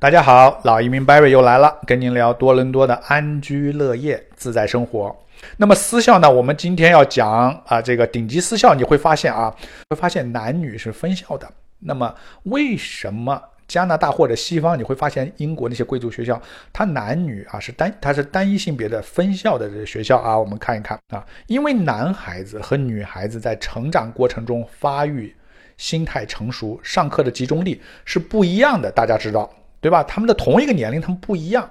[0.00, 5.16] 大家好，老移民 Barry 又来了，跟您聊多伦多的安居乐业、自在生活。
[5.56, 6.30] 那么私校呢？
[6.30, 9.52] 我们今天要讲啊，这个顶级私校，你会发现啊，
[9.90, 11.50] 会发现男女是分校的。
[11.80, 12.14] 那么
[12.44, 16.40] 为什么加拿大或者西方你会发现英国那些贵族学校，
[16.72, 20.38] 它男女啊是单，它是单一性别的分校的这学校啊？
[20.38, 25.34] 我们看一看啊，因为男孩子和女孩子在成长过程中发育、
[25.76, 29.50] 心态成熟、上课的集中力是不一样的，大家知道。
[29.80, 30.02] 对吧？
[30.02, 31.70] 他们的同一个年龄，他们不一样。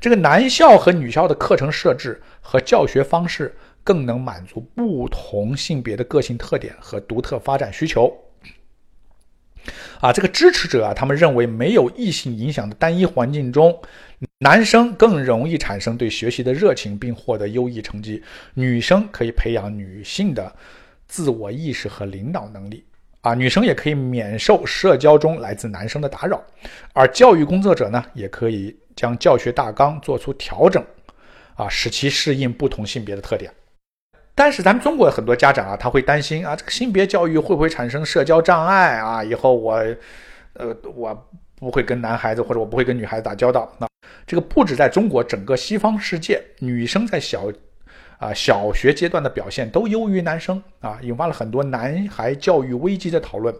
[0.00, 8.16] 这个男校和女校的课程设置和教学方式更能满足不同性别的个性特点和独特发展需求。
[10.00, 13.78] 啊，这个支持者啊，他们认为没有异性影响的单一环境中，
[14.38, 18.22] 男生更容易产生对学习的热情，并获得优异成绩；
[18.54, 20.54] 女生可以培养女性的
[21.06, 22.84] 自我意识和领导能力。
[23.28, 26.42] 啊，女生也可以免受社交中来自男生的打扰，
[26.94, 30.82] 而教育工作者呢，也可以将教学大纲做出调整，
[31.54, 33.52] 啊，使其适应不同性别的特点。
[34.34, 39.22] 但是咱们中国很多家长啊，他会担心啊，这个性别教育会不会产生社交障碍啊？
[39.22, 39.74] 以后我，
[40.54, 43.70] 呃，我不会跟男孩子或者我不会跟女孩子打交道。
[43.78, 43.86] 那
[44.26, 47.52] 这个不止在中国，整个西方世界，女生在小。
[48.18, 53.54] 啊，小学阶段的表现都优于男生啊，引发了很多男孩教育危机的讨论。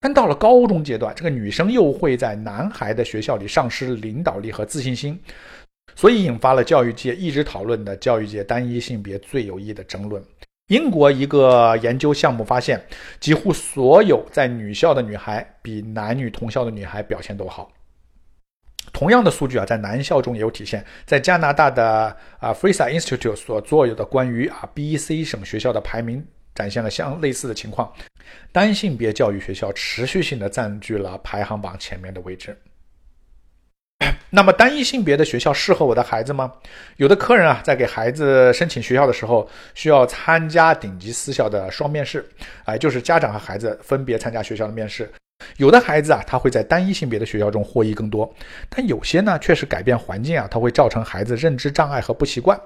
[0.00, 5.20] 但到了高中阶段，这个女生又会在男孩的学校里丧失领导力和自信心，
[5.94, 10.22] 所以引发了教育界一直讨论的教育界单一性别最有益的争论。
[10.68, 12.80] 英国一个研究项目发现，
[13.18, 17.70] 几乎所有在女校的女孩比男女同校的女孩表现都好。
[19.00, 20.84] 同样的数据啊，在南校中也有体现。
[21.06, 26.22] 在加拿大的啊 Fraser Institute 所做有的关于啊 B.C 省学校的排名，
[26.54, 27.90] 展现了相类似的情况。
[28.52, 32.54] 单性别教育学校持续性的占据了排行榜前面的位置。
[34.28, 36.52] 那么，单一性别的学校适合我的孩子吗？
[36.98, 42.28] 有的客人啊，在给孩子申请学校的时候，需要参加顶级私校的双面试，
[42.66, 45.10] 啊，就是家长和孩子分别参加学校的面试。
[45.60, 48.34] 有的孩子啊，他会在单一性别的学校中获益更多，
[48.70, 52.58] 但有些呢，确实改变环境啊，它会造成孩子认知障碍和不习惯。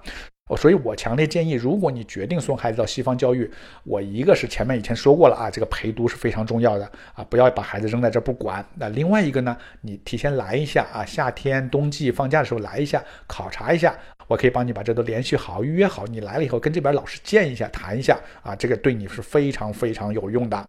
[0.48, 3.50] 哦，所以我强烈建议，如果你决定送孩子到西方教育，
[3.82, 8.64] 我一个是前面以前说过了啊，这个陪读是非常重要的啊，不要把孩子扔在这不管。
[8.76, 13.92] 那另外一个呢，你提前来一下啊，夏天、冬季放假的时候来一下，考察一下，
[14.28, 16.06] 我可以帮你把这都联系好、预约好。
[16.06, 20.64] 你来了以后，跟这边老师见一下、谈一下啊，这个对你是非常非常有用的。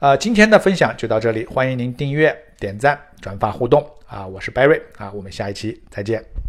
[0.00, 4.26] 呃，今天的分享就到这里，欢迎您订阅、点赞、转发、互动啊！
[4.26, 6.45] 我是 Barry 啊，我们下一期再见。